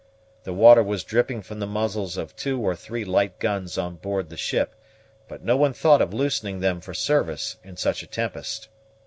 The 0.45 0.53
water 0.53 0.81
was 0.81 1.03
dripping 1.03 1.43
from 1.43 1.59
the 1.59 1.67
muzzles 1.67 2.17
of 2.17 2.35
two 2.35 2.59
or 2.59 2.75
three 2.75 3.05
light 3.05 3.37
guns 3.37 3.77
on 3.77 3.97
board 3.97 4.29
the 4.29 4.35
ship, 4.35 4.73
but 5.27 5.43
no 5.43 5.55
one 5.55 5.73
thought 5.73 6.01
of 6.01 6.11
loosening 6.11 6.59
them 6.59 6.81
for 6.81 6.95
service 6.95 7.57
in 7.63 7.77
such 7.77 8.01
a 8.01 8.07
tempest. 8.07 8.67